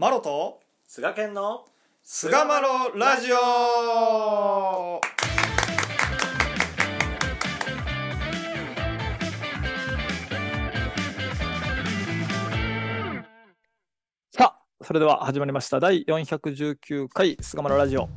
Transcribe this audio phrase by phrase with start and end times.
[0.00, 1.64] マロと菅健の
[2.04, 5.00] 菅マロラジオ。
[14.30, 15.80] さあそれでは始まりました。
[15.80, 18.08] 第419回菅マロラジオ。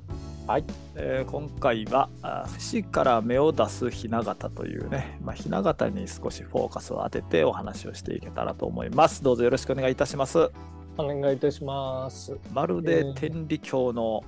[0.46, 0.64] はい、
[0.96, 9.24] えー今回はあ節から芽を出すひな形というね、まあ、ひな形に少しフォーカスを当ててお話をしていけたらと思います。
[9.24, 10.52] どうぞよろしくお願いいたします
[11.02, 12.38] お願いいたします。
[12.54, 14.24] まるで天理教の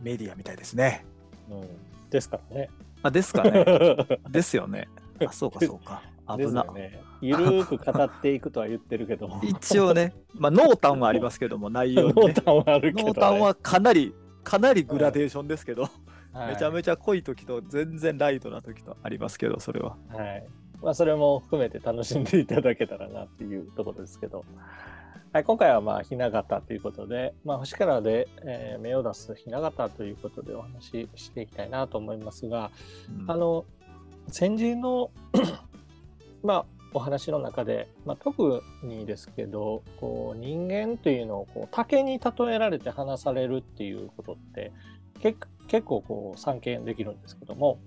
[0.00, 1.04] メディアみたいですね。
[1.50, 2.70] うん、ですからね。
[3.02, 3.64] あですかね。
[4.30, 4.88] ですよね。
[5.26, 6.02] あそうかそうか。
[6.36, 6.64] 危な。
[6.74, 7.02] ね。
[7.20, 9.40] ゆるーく語っていくとは言ってるけども。
[9.44, 12.34] 一応ね、まあ、濃淡はありますけども、内容に、ね。
[12.34, 13.14] 濃淡はあるけど、ね。
[13.14, 15.88] 濃淡はかなり、かなりグラデーションですけど、
[16.32, 19.96] はい、めちゃめちゃ濃い時と全然ライトな時とありますけど、それは。
[20.08, 20.46] はい。
[20.82, 24.44] まあ、それも含めて楽しんでいただけたらなっていうところですけど。
[25.32, 32.72] はい、今回はまあ、ひな形ということで、まあ、星からで、えー芽を出すひな形ということでお話ししていきたいなと思いますが、
[33.22, 33.64] うんあの
[34.26, 35.10] 先人の
[36.42, 44.72] まあお話の中で、まあ、特にですけどこう人間というのをこう竹に例えられて話されるっていうことって
[45.20, 45.38] 結
[45.68, 47.78] 結構こう散見できるんですけども、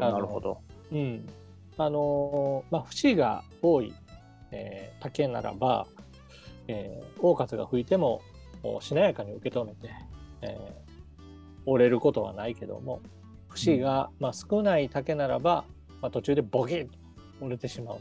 [0.00, 0.62] なるほど。
[0.90, 1.28] うん
[1.78, 3.94] あのまあ、節が多い、
[4.50, 5.86] えー竹ならば、
[6.68, 8.22] えー、大風が吹いても
[8.80, 9.90] しなやかに受け止めて、
[10.42, 10.92] えー
[11.64, 13.00] 折れることはないけども
[13.48, 15.64] 節が、まあ、少ない竹ならば、
[16.00, 16.98] まあ、途中でボキッと
[17.40, 17.98] 折れてしまう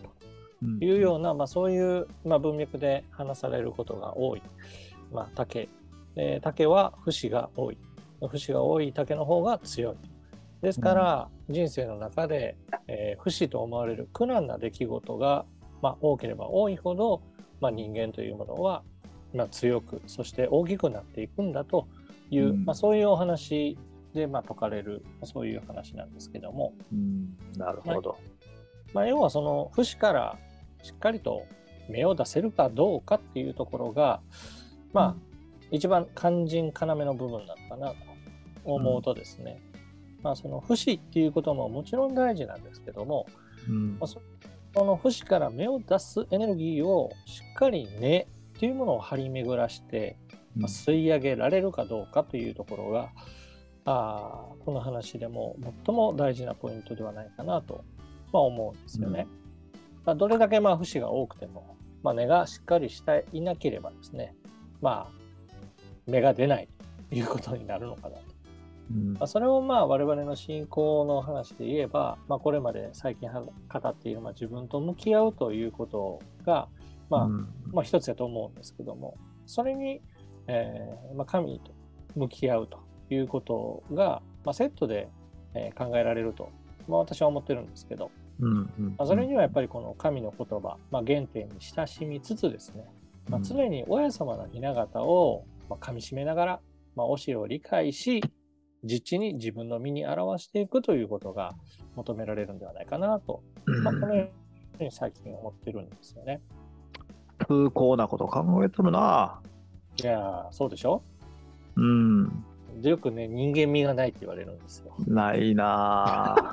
[0.63, 0.79] うん。
[0.79, 4.41] というような、まあ、そういう、まあ、文脈で話されることが多い、
[5.11, 5.69] まあ、竹、
[6.15, 7.77] えー竹は節が多い。
[8.29, 9.95] 節が多い竹の方が強い
[10.61, 12.55] ですから、人生の中で、
[12.87, 15.45] えー不死と思われる苦難な出来事が、
[15.81, 17.21] まあ、多ければ多いほど、
[17.59, 18.83] まあ、人間というものは、
[19.33, 21.87] まあ、強くそして大きくなっていくんだと
[22.29, 22.65] いう、うん。
[22.65, 23.77] まあ、そういうお話
[24.13, 27.37] で、まあ、説かれるまあそういう話なんですけども、うん。
[27.57, 28.17] なるほど。
[28.93, 30.37] まあ、要はその節から
[30.83, 31.45] しっかりと
[31.89, 34.21] 芽を出せるかどうかっていうところが
[34.93, 35.15] まあ
[35.71, 37.95] 一番肝心要の部分なのかなと
[38.65, 39.61] 思うとですね、
[40.23, 43.25] まあその節っていうことももちろん大事なんですけども
[43.67, 44.21] うんまあそ
[44.73, 50.17] その節から芽を出すエネルギーをしっかり根っていうものを張り巡らして、
[50.55, 53.09] まあ、吸い上げられるかどうかというところが、
[53.83, 57.83] あーこの話でも最も大事なポイントではないかなと、
[58.31, 59.27] まあ、思うんですよね。
[60.05, 64.35] まあ、どれだけまあ節が多くても、まあ、根がしっかりしていなければですね、
[64.81, 65.11] まあ、
[66.07, 66.69] 芽が出ない
[67.09, 68.23] ということになるのかなと。
[68.91, 69.13] うん。
[69.13, 76.67] まあ、それをまあ我々の信仰の話で言えば、まあ、これまで最近は語っているまあ自分と向き合うということが、
[77.09, 77.47] まあうん。
[77.71, 80.01] まあ、一つだと思うんですけどもそれに、
[80.47, 81.71] えーまあ、神と
[82.15, 82.79] 向き合うと
[83.09, 85.09] いうことが、まあ、セットで、
[85.53, 86.49] えー考えられると、
[86.87, 88.85] まあ、私は思ってるんですけど、うんうん。
[88.97, 92.85] まあ、それにはやっぱりこの神の言葉、まあ、原点に親しみつつですね、
[93.29, 96.59] まあ、常に親様の雛形をまあ噛みしめながら、
[96.95, 98.21] まあ、教えを理解し
[98.83, 101.53] 実地に自分の身に表していくということが
[101.95, 104.27] 求められるんではないかなと、うんまあ、このよ
[104.79, 106.41] うに最近思ってるんですよね。
[107.47, 109.39] 崇高なこと考えとるな。
[110.01, 111.03] いやーそうでしょ？
[111.75, 112.43] うん。
[112.81, 114.93] でよくね人間味がないって言われるんですよ。
[115.07, 116.51] ないな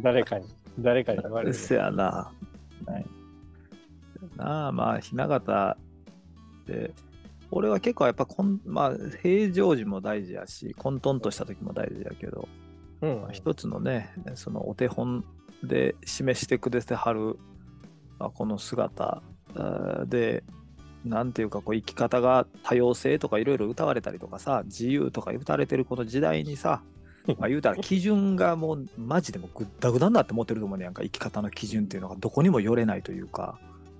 [0.00, 0.46] 誰かに
[0.78, 1.48] 誰かに言われぁ。
[1.48, 1.54] る。
[1.54, 2.30] せやな。
[2.86, 3.04] はい
[4.36, 5.76] なあ、まあ、雛形
[6.66, 6.92] で、
[7.50, 12.48] 俺は結構やっぱこん、まあ、平常時も大事やし、混沌とした時も大事やけど、
[13.00, 15.24] うんまあ一つのね、そのお手本
[15.62, 17.38] で示してくれてはる、
[18.18, 19.22] まあ、この姿
[20.06, 20.44] で、
[21.04, 26.82] なんていうかこう生き方が多様性とかいろいろ歌われたりとかさ自由とか歌われてるこの時代にさ
[27.38, 31.02] まあ言うたら基準がもうマジでもうぐったぐだになって思ってると思うねやんか。
[31.02, 33.58] 生き方の基準っていうのがどこにもよれないというか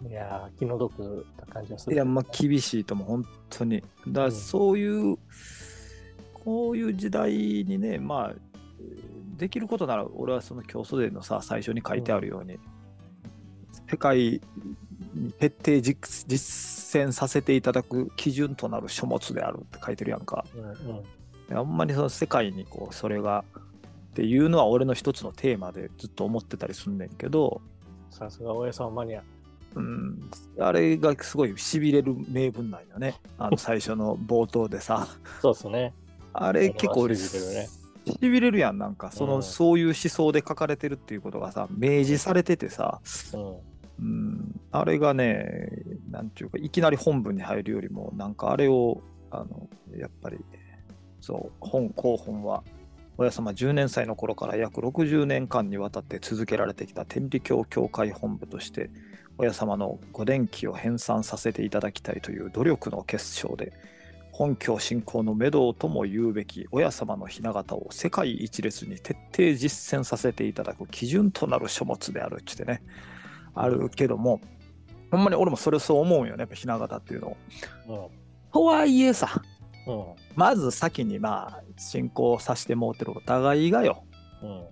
[0.08, 1.94] いやー気の毒な感じがする。
[1.94, 5.16] いやまあ厳しいとも本当にだからそういう、
[6.32, 8.34] こういう時代にねまあ
[9.36, 12.58] できることなら俺はその競争伝のさ最初に書いてあるように、
[13.90, 14.40] 世界
[15.14, 23.44] に徹底実実践させていただく基準となる書物であるって書いてるやんかうんうんあんまりその世界にこうそれが
[24.10, 27.60] っていうのは俺の一つのテーマでずっと思ってたりすんねんけど、
[28.10, 29.22] さすが大家さんマニア。
[29.74, 33.20] うん、あれがすごいしびれる名文なんよね。
[33.38, 35.08] あの最初の冒頭でさ。
[35.42, 35.94] そうですね。
[36.32, 37.68] あれ結構俺しびれるね
[38.06, 39.10] しびれるやんなんか。
[39.10, 39.42] その、うん。
[39.42, 43.00] そういう思想で書かれてるっていうことがさ明示されててさ、
[43.34, 43.56] うん。
[43.96, 45.70] うん、あれがね
[46.14, 50.38] なんていうか、いきなり本文に入るよりも、なんかあれを、あの、やっぱり、
[51.20, 52.62] そう、本、後本は、
[53.18, 58.90] 親様10年歳の頃から約60年間にわたって続けられてきた天理教協会本部として、
[59.38, 63.72] 親様のご伝記を編纂させていただきたいという努力の結晶で、
[64.32, 72.82] 本教信仰の目処とも言うべき親様の雛形を世界一列に徹底実践させていただく基準となる書物であるってね、
[73.54, 74.40] あるけども、
[75.10, 77.36] ほんまに俺もそれそう思うんよね、やっぱ雛形っていうの
[77.88, 78.10] を。
[78.52, 79.42] とはいえさ、
[79.86, 79.98] うん。
[79.98, 80.04] うん。
[80.34, 84.04] まず先にまあ信仰させてもうてるお互いがよ、
[84.42, 84.64] うん。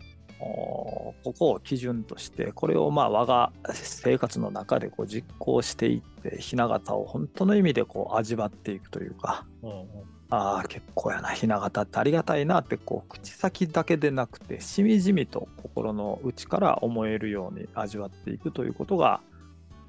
[0.43, 9.71] おここを基準としてこれをまあ我が生活の中でこう実行していって雛形を本当の意味でこう味わっていくというかうん。
[9.71, 9.87] うん。
[10.31, 19.21] ああ結構やな雛形ってありがたいなってこう口先だけでなくてしみじみと心の内から思えるように味わっていくということが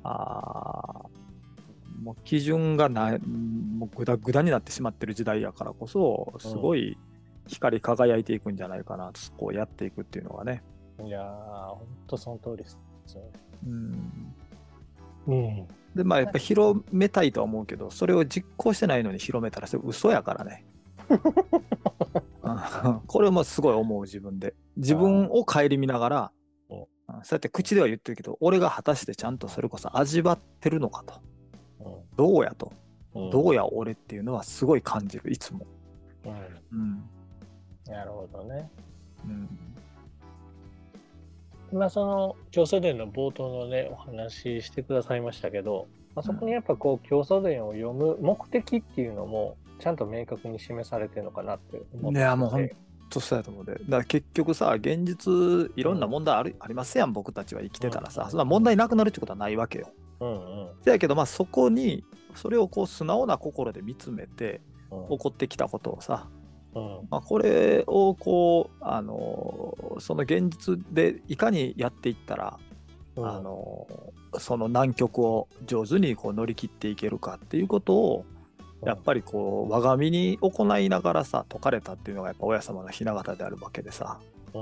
[0.03, 6.97] あーもう基準がないもうグダグダになってしまってる時代やからこそすごい
[7.47, 10.63] 光り輝いていくんじゃないかなとこうやっていくっていうのがね。
[11.03, 12.77] いやー、ほんとその通りです
[13.15, 13.29] よね。
[13.67, 14.33] うん
[15.27, 15.67] うん。
[15.95, 20.65] でまあやっぱ広めたいとは思うけどそれを実行してないのに広めたらそれ嘘やからね。
[22.43, 26.31] うん これもすごい思う自分で自分を顧みながら
[26.69, 26.85] うんうん
[27.23, 31.21] そうやって口では言ってるけど俺が果たしてちゃんとそれこそ味わってるのかと
[32.15, 32.71] どうやと
[33.15, 33.29] うん。
[33.29, 35.65] どうや俺っていうのはすごい感じるいつも。
[36.25, 36.31] うん。
[36.79, 36.92] うん
[37.87, 38.69] なるほどね。
[39.25, 39.49] うん
[41.71, 52.69] 今その教祖伝の冒頭のねお話ししてくださいましたけど、まあ、そこにやっぱこう教祖伝を読む目的っていうのもちゃんと明確に示されてるのかなって思ってていやもうほん
[53.09, 53.73] とそうやと思うで。
[53.73, 59.89] だから結局さ、現実いろんな問題ある、ありますやん、僕たちは生きてたらさ、うんそんな問題なくなるってことはないわけよ。
[60.19, 62.03] うんうんせやけど、まあそこに、
[62.35, 66.42] それをこう素直な心で見つめて、うん起こってきたことをさ、うん
[67.09, 72.59] まあ、これをこう、あのその現実でいかにやっていったら、
[73.15, 73.27] うん。
[73.27, 73.87] あの
[74.39, 78.25] その難局を上手にこう乗り切っていけるかっていうことを、
[78.83, 84.19] やっぱりこう我が身に行いながらさ説かれたっていうのがやっぱ親様の雛形であるわけでさ。
[84.53, 84.59] う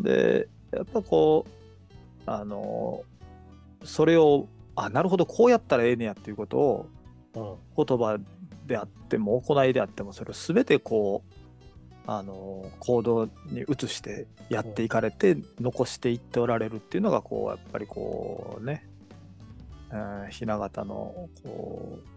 [0.00, 0.02] ん。
[0.02, 1.50] でやっぱこう
[2.26, 3.02] あの
[3.84, 6.86] それをあなるほどこうやったらええねやっていうことを
[7.34, 7.84] うん。
[7.84, 8.18] 言葉
[8.66, 11.34] であっても行いであってもそれを全てこう
[12.06, 18.86] あの行動に移してやっていかれて残していっておられるっていうのがこうやっぱりこうね
[19.92, 22.16] うん雛形のこう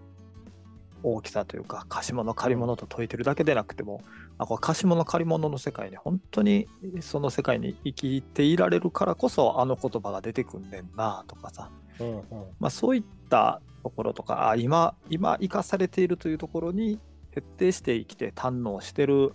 [1.02, 4.02] 大きさというか貸物借り物と説いてるだけでなくても
[4.38, 6.68] あこれ貸物借り物の世界に本当に
[7.02, 11.70] その世界に生きていられるからこそあの言葉が出てくんねんなとかさ
[12.00, 12.24] うんうん。
[12.60, 17.00] まあ、そういったところとかあ今今生かされているというところに
[17.32, 19.34] 徹底して生きて堪能してる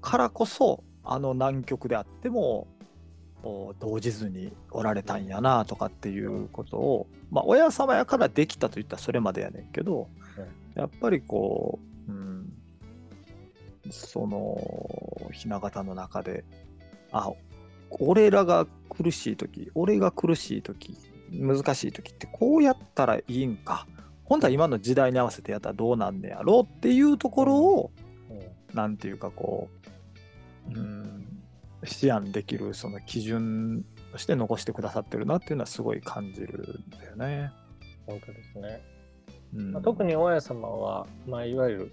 [0.00, 2.66] からこそあの南極であっても
[3.78, 10.08] 動じずにおられたんやなとかっていうことを、まあ、親様やからできたといったらそれまでやねんけど、
[10.74, 11.78] やっぱりこ
[12.08, 12.52] う、うん、
[13.90, 14.58] その
[15.32, 16.44] 雛形の中で
[17.12, 17.30] あ
[17.90, 20.96] 俺らが苦しい時俺が苦しい時
[21.30, 23.86] 難しい時ってこうやったらいいんか
[24.24, 27.90] 本当は今の時代に合わせてやったらどうなんねやろうっていうところを、
[28.30, 29.68] うんなんていうかこ
[30.74, 31.26] う、うん、
[32.02, 37.50] 思案できるその基準として残してくださってるなっていうのはすごい感じるんだよね。
[38.06, 38.82] 本当ですね。
[39.54, 41.92] うんまあ、特に大家様は、まあ、いわゆる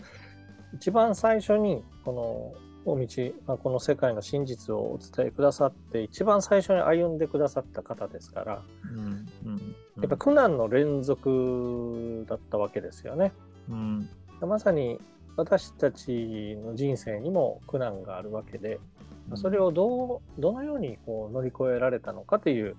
[0.74, 8.62] 一番最初にこの大道、まあ、この世界の真実をお伝えくださって一番最初に歩んでくださった方ですから
[8.94, 9.28] うん。
[9.46, 9.76] うん。
[10.02, 13.34] やっぱ苦難の連続だったわけですよね。
[13.70, 14.10] うん。
[14.42, 15.00] まさに
[15.38, 18.80] 私たちの人生にも苦難があるわけで、
[19.28, 22.76] まあそれをどうどのようにこう乗り越えられたのかという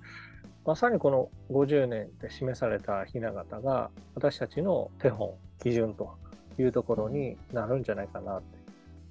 [0.64, 6.16] まさにこの50年で示された雛形が私たちの手本基準と
[6.58, 8.55] いうところになるんじゃないかなって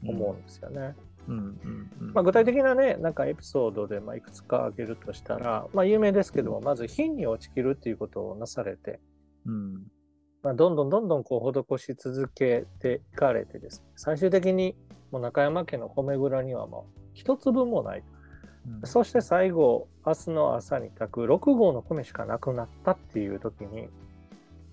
[0.08, 0.96] 思うんですよね。
[1.28, 2.14] うんうんうん。
[2.14, 9.00] まあ、具体的なねなんかエピソードでまあいくつか挙げるとしたら、まあ、有名ですけどもまず貧に落ちきるっていうことをなされて、
[9.46, 9.74] うん。
[10.44, 14.76] まあ、どんどんどんどんこう施し続けていかれてですね最終的に
[15.12, 18.04] もう中山家の米蔵にはもう一粒もない
[18.68, 18.88] うん。
[18.88, 23.90] そして最後、明日の朝に炊く6合の米しかなくなったっていう時に、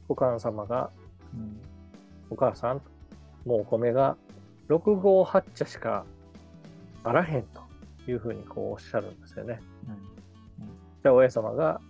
[0.09, 0.91] お母様が、
[1.35, 1.61] うん。
[2.31, 2.83] お母さん、
[3.45, 4.17] もうお米が
[4.73, 6.05] 6合8茶しか
[7.05, 7.61] あらへんと
[8.11, 9.61] いうふうにこうおっしゃるんですよね。
[11.03, 11.81] じゃあ、親様が、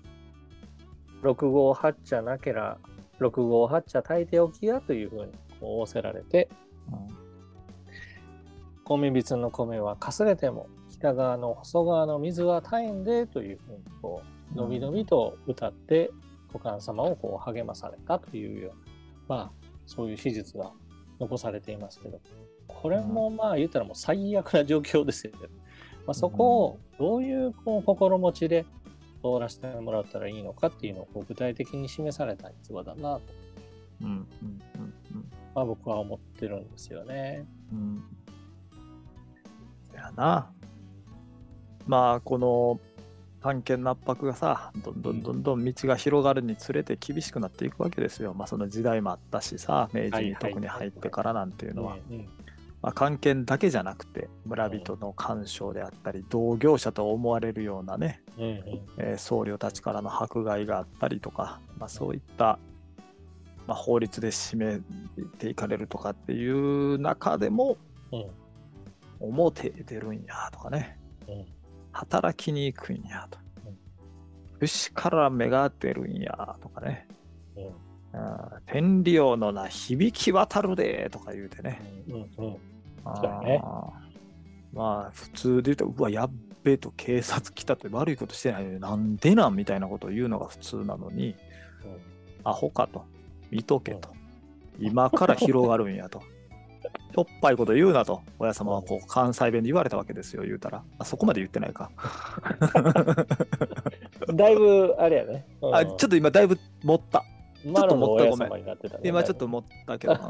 [1.23, 2.79] 6合8茶なけら
[3.19, 6.49] 六号八茶炊いておきやというふうにこう仰せられて、
[8.85, 14.23] 米びつの米はかすれても北側の細川の水は絶えんでというふうにこ
[14.53, 16.11] うのびのびと歌って
[16.53, 18.73] 股間様をこう励まされたというよ
[19.29, 19.51] うな、まあ
[19.87, 20.73] そういう史実が
[21.21, 22.21] 残されていますけど、
[22.81, 25.49] これもまあ言ったらもう最悪な状況ですよね。
[26.07, 28.65] まあ、そこをどういうこう心持ちで
[29.23, 33.23] 通らせてもらったらいいのかっていうのをこう具体的に示された逸話だなと、
[34.01, 37.47] うんうんうんまあ、僕は思ってるんですよね。
[37.73, 38.03] うん。
[40.03, 40.51] やな。
[41.87, 42.81] まあこの
[43.43, 48.35] 探検の圧迫がさどんどんどんどん道が広がるにつれて厳しくなっていくわけですよ。
[48.35, 51.97] まあその時代もあったしさ明治に特に入ってからなんていうのは。
[52.11, 52.29] うんうん
[52.83, 58.57] まあ、関係だけじゃなくて村人の干渉であったり同業者と思われるようなね、うんうん。
[58.99, 62.59] えー僧侶たちからの迫害があったりとか、まあ、そういった、
[63.69, 64.81] まあ、法律で締め
[65.39, 67.77] ていかれるとかっていう中でも
[68.11, 68.27] うん。
[69.21, 70.99] 表へ出るんやとかね。
[71.29, 71.47] うん。
[71.93, 73.39] 働きに行くんやと。
[73.65, 73.79] うん。
[74.61, 77.07] 牛から芽が出るんやとかね。
[78.67, 81.81] 天理王の名響き渡るでとか言うてね。
[82.09, 82.72] うんうんあ
[83.05, 83.61] そうやね。
[83.63, 84.03] ー
[84.75, 86.31] まあ普通で言うとうわやっ
[86.63, 91.35] べえと警察来たって悪いことしてないのになんでなんみたいなことを言うのが普通なのに
[92.45, 93.05] アホかと。
[93.51, 94.09] 見とけと。
[94.79, 96.23] 今から広がるんやと。
[97.15, 98.23] しょっぱいこと言うなと。
[98.39, 100.83] 親様はこう関西弁で言われたわけですよ言うたら。
[100.99, 101.91] あそこまで言ってないか。
[104.29, 105.47] う んだいぶあれやね。
[105.61, 105.75] うん。
[105.75, 107.23] あちょっと今だいぶ持った
[107.65, 108.51] マロのもっとごめん。
[109.05, 110.21] 今ちょっと思ったけどな。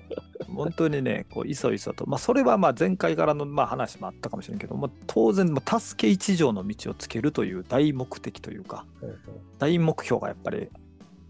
[0.54, 9.16] 本当にねこういそいそと、まあ、それはまあ前回からのまあ話もあったかもしれんけど、まあ、当然、まあ、助け一条の道をつけるという大目的というかうんうん。
[9.58, 10.68] 大目標がやっぱり、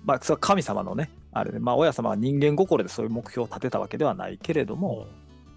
[0.04, 5.06] まあ、それは神様のねあれで、まあ、親様は人間心でそういう目標を立てたわけではないけれども、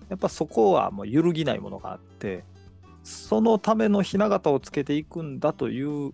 [0.10, 2.44] やっぱそこはもう揺るぎないものがあって
[3.04, 6.14] そのための雛形をつけていくんだという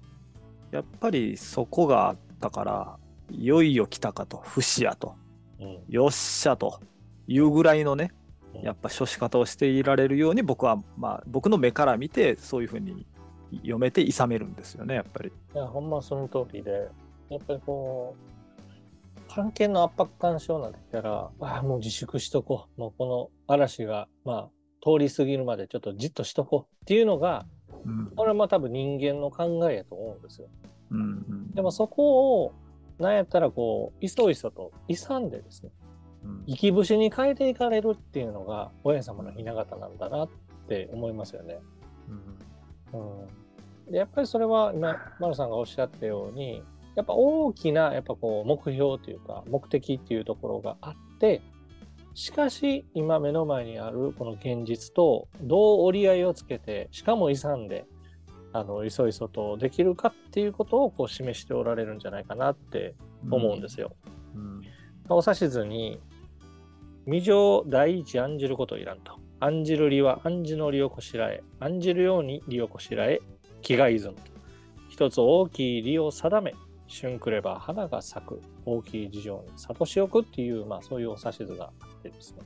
[0.71, 2.97] やっぱりそこがあったから
[3.31, 4.37] いよいよ来たかと。
[4.45, 5.15] 不死やと。
[5.59, 5.79] うん。
[5.89, 6.79] よっしゃと。
[7.27, 8.11] いうぐらいのね
[8.55, 8.61] うん。
[8.61, 13.05] やっぱ処し方をしていられるように僕はまあ僕の目から見てそういうふうに
[13.57, 15.29] 読めて諌めるんですよねやっぱり。
[15.29, 16.89] いや、ほんまその通りで、
[17.29, 18.31] やっぱりこう、
[19.33, 22.79] 関係の圧迫干渉なんて言ったら、ああ、もう自粛しとこう。
[22.79, 23.05] もうこ
[23.47, 24.49] の嵐が、まあ、
[24.81, 27.45] 通り過ぎるまでちょっとじっとしとこうっていうのが、
[27.85, 28.11] うん。
[28.15, 30.47] これはまあ多分人間の考えやと思うんですよ。
[30.91, 31.51] うんうん。
[31.51, 32.53] でもそこを、
[33.01, 35.71] なんやったらこう、いそいそと勇んでですね、
[36.23, 36.43] うん。
[36.47, 40.29] 生き節に変えていかれるっていうのが、親様の雛形なんだなっ
[40.67, 41.59] て思いますよね。
[42.93, 46.63] うん、でやっぱりそれは今丸さんがおっしゃったように
[46.95, 51.41] やっぱ大きなやっぱこう目標というか目的っていうところがあって
[52.13, 57.85] しかし今目の前にあるこの現実とどう折り合いをつけてしかも勇んで
[58.53, 62.95] あのいそいそとできるかっていうことをこう示しておられるんじゃないかなって
[63.29, 63.95] 思うんですよ。
[64.35, 64.61] うん
[65.09, 65.99] お指図に
[67.05, 69.19] 未情第一案じることいらんと。
[69.39, 73.19] 案じる利は案じの利をこしらえ、案じるように利をこしらえ、
[73.61, 74.21] 気がいずむと。
[74.87, 76.53] 一つ大きい利を定め、
[76.91, 82.41] 春くれば花が咲く、大きい事情に諭し置くっていう、まあそういうお指図があってですね。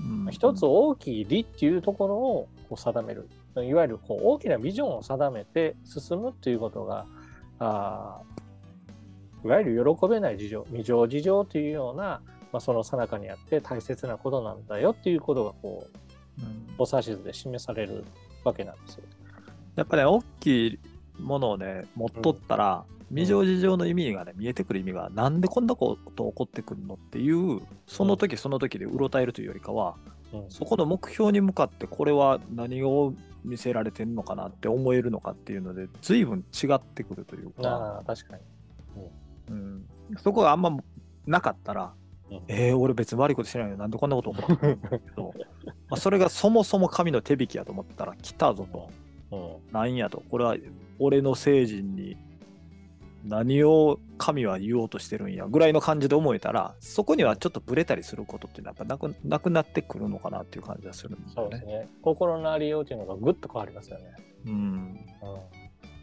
[0.00, 3.28] うん一つ大きい利っていうところをこう定める。
[3.56, 7.06] いわゆるこう大きなビジョンを定めて進むっていうことが、
[7.58, 12.20] あーいわゆる喜べない事情、未情事情というような、
[12.52, 18.04] まあ、その最中にあって大切なことなんだよっていうことがこううんお指図で示される
[18.44, 19.04] わけなんですよ。
[19.76, 20.78] やっぱね大きい
[21.18, 29.96] ものをね持っとったら、未情事情の意味がね見えてくる意味がなんでこんなこと起こってくるのっていうその時その時でうろたえるというよりかは、
[30.32, 30.50] うん。
[30.50, 38.42] そこの目標に向かってこれは何を見せられてるのかなって思えるのかっていうので随分違ってくるというか、ああ確かに。
[39.48, 39.86] うん、
[40.22, 40.76] そこがあんま
[41.26, 41.94] なかったら、
[42.30, 42.40] うん。
[42.48, 45.34] えー、俺別に悪いことしてないのになんでこんなこと起こってくるんだけど
[45.88, 48.90] まあそれがそもそも神の手引きやと思ったら来たぞと。
[49.30, 49.72] うん。
[49.72, 50.56] なんやと、これは
[50.98, 52.16] 俺の聖人に
[53.24, 61.56] 何を神は言おうとしてるんやぐらいの感じで思えたら、そこにはちょっとブレたりすることっていうのはやっぱなくなくなってくるのかなっていう感じがするんですよね。
[61.58, 61.88] そうですね。
[62.02, 64.04] 心のありようというのがぐっと変わりますよね。
[64.46, 64.52] うん。
[64.52, 64.98] うん、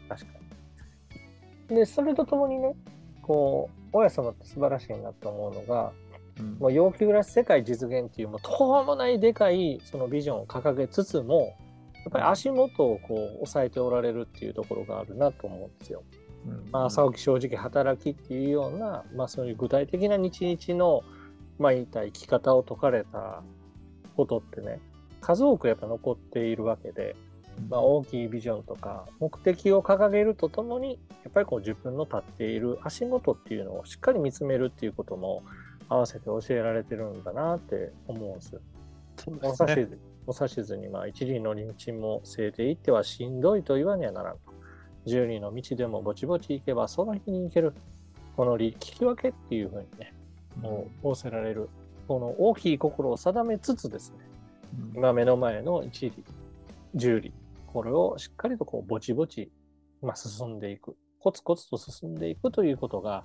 [0.08, 0.32] 確か
[1.68, 1.76] に。
[1.76, 2.74] で、それとともにね、
[3.22, 5.92] こう、親様って素晴らしいなと思うのが、
[6.38, 11.56] うんもう要求暮らし世界実現っていう、もう途方もないでかいそのビジョンを掲げつつも、
[11.94, 16.02] やっぱり足元をこう抑えておられるっていうところがあるなと思うんですよ。
[16.46, 21.02] うんまあ、朝起き正直働きっていうような、まあ、そういう具体的な日々の、
[21.58, 23.42] まあ、言いたい生き方を説かれた
[24.16, 24.80] ことってね
[25.20, 27.16] 数多くやっぱ残っているわけで、
[27.68, 35.42] まあ、大きいビジョンとか目的を掲げるとともにやっぱりこう自分の立っている足元っていうのをしっかり見つめるっていうことも
[35.88, 38.60] 合わせて教えられてるんだなって思うんです。
[39.16, 39.70] そうおですね。
[39.70, 44.55] 指図お指図にまあ一輪の林賃も据えていってはしんどいと言わにはならんと。
[45.06, 47.72] 十里の道でもぼちぼち行けばその日に行ける。
[48.36, 50.12] この理、聞き分けっていうふうにね、
[50.60, 51.70] もう仰せられる。
[52.06, 54.18] この大きい心を定めつつですね、
[54.92, 56.22] うん今目の前の一里、
[56.94, 57.32] 十里、
[57.66, 59.50] これをしっかりとこうぼちぼち、
[60.02, 60.96] まあ、進んでいく。
[61.18, 63.24] コツコツと進んでいくということが、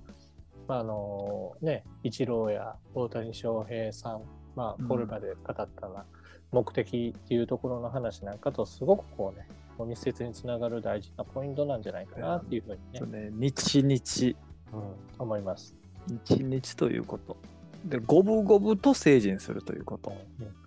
[0.68, 4.22] まああのね、イチローや大谷翔平さん、
[4.56, 6.06] まあ、うんこれまで語ったな、
[6.52, 9.48] 目的っていうところの話なんかとすごくこうね、
[9.80, 14.38] 密接につながる大事なポイントなんじゃないかなっていうふうにね、ね日々
[14.74, 15.76] うん、思います。
[16.26, 17.38] 日々ということ。
[17.86, 20.14] で、五分五分と成人するということ。
[20.40, 20.62] うん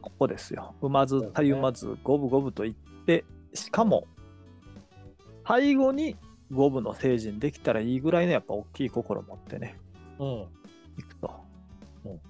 [0.00, 0.74] ここですよ。
[0.80, 4.06] 踏まずたゆまず五分五分と言って、しかも、
[5.46, 6.16] 最後に
[6.50, 9.78] 五分の成人できたらいいぐらいのやっぱ大きい心を持ってね、
[10.18, 10.28] うん、
[10.98, 11.30] いくと。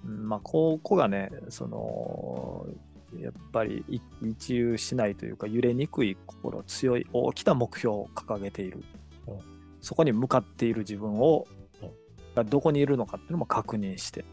[0.05, 2.65] うんまあ、ここがね、その、
[3.19, 8.83] やっぱりい一憂しないというか、揺れにくい心、強い大きな目標を掲げている。
[9.27, 9.39] うん。
[9.81, 11.47] そこに向かっている自分を、
[11.81, 11.89] うん。
[12.35, 14.25] がどこにいるのかっていうのも確認して、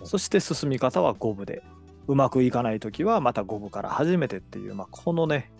[0.00, 0.06] うん。
[0.06, 1.62] そして進み方は五分で、
[2.08, 5.50] うまくいかないときはまた五分から始めてっていう、まあ、このね、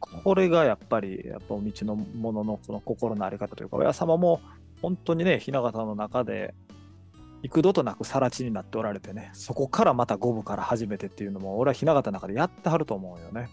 [0.00, 4.40] これがやっぱり、やっぱ道のもののその心のあり方というか、親様も
[4.82, 6.54] 本当にね、雛形の中で、
[7.44, 13.50] 幾度となく更地になっておられてね、そこからまた五分から始めてっていうのも、俺は雛形の中でやってはると思うよね。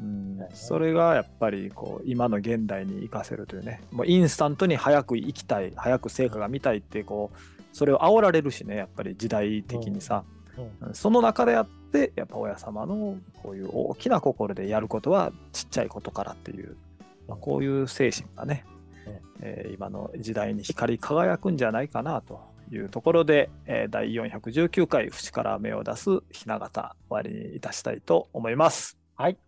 [0.00, 10.24] うんそれがやっぱりこう今の現代に生かせるというね、もうインスタントに早く生きたい、早く成果が見たいってこう、それを煽られるしね、やっぱり時代的にさ、
[10.56, 10.88] うん。
[10.88, 10.94] うん。
[10.94, 16.76] その中であって、やっぱ親様のこういう大きな心でやることはちっちゃいことからっていう、
[17.28, 18.64] まあ、こういう精神がね、
[19.06, 19.12] うん。
[19.42, 28.98] えー今の時代に光り輝くんじゃないかなというところで、えー第419回節から芽を出すひな形終わりにいたしたいと思います。
[29.16, 29.38] はい、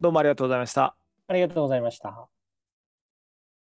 [0.00, 0.96] どうもありがとうございました。
[1.28, 2.39] ありがとうございました。